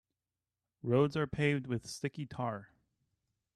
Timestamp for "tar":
2.25-2.69